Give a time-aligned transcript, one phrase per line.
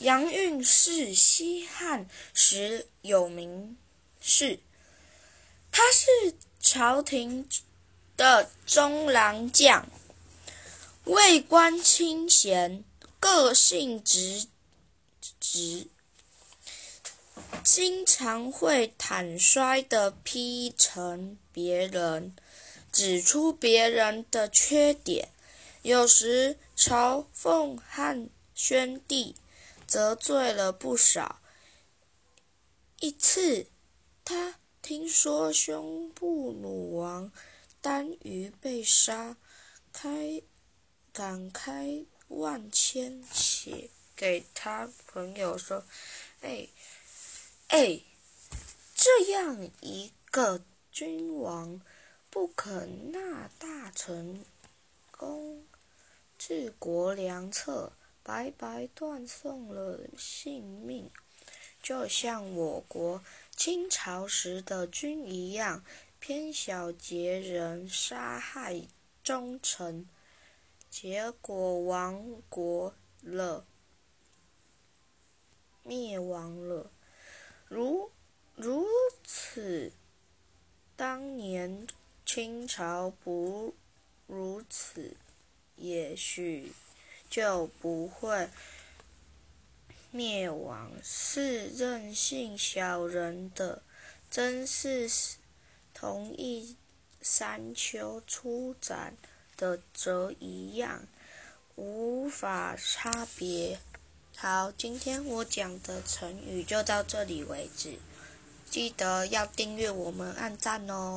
[0.00, 3.78] 杨运是西汉时有名
[4.20, 4.60] 士，
[5.72, 7.48] 他是朝廷
[8.16, 9.88] 的中郎将，
[11.04, 12.84] 位官清闲，
[13.18, 14.46] 个性直
[15.40, 15.86] 直，
[17.64, 22.36] 经常会坦率的批评别人，
[22.92, 25.30] 指出别人的缺点，
[25.80, 29.34] 有时嘲讽汉宣帝。
[29.86, 31.40] 得罪了不少。
[33.00, 33.66] 一次，
[34.24, 37.30] 他听说匈奴女王
[37.80, 39.36] 单于被杀，
[39.92, 40.42] 开
[41.12, 45.84] 感慨万千，写给他朋友说
[46.40, 46.68] ：“哎，
[47.68, 48.00] 哎，
[48.94, 51.80] 这样一个君王，
[52.30, 54.44] 不肯纳大臣
[55.10, 55.66] 功，
[56.38, 57.92] 治国良策。”
[58.26, 61.08] 白白断送了性命，
[61.80, 63.22] 就像我国
[63.56, 65.84] 清朝时的君一样，
[66.18, 68.82] 偏小节人，杀害
[69.22, 70.08] 忠臣，
[70.90, 73.64] 结果亡国了，
[75.84, 76.90] 灭亡了。
[77.68, 78.10] 如
[78.56, 78.84] 如
[79.22, 79.92] 此，
[80.96, 81.86] 当年
[82.24, 83.76] 清朝不
[84.26, 85.16] 如此，
[85.76, 86.72] 也许。
[87.28, 88.48] 就不会
[90.10, 90.92] 灭亡。
[91.02, 93.82] 是任性小人的，
[94.30, 95.10] 真是
[95.92, 96.76] 同一
[97.20, 99.14] 山丘出展
[99.56, 101.04] 的则一样，
[101.74, 103.78] 无法差别。
[104.36, 107.98] 好，今天我讲的成语就到这里为止，
[108.70, 111.14] 记得要订阅我们，按赞哦。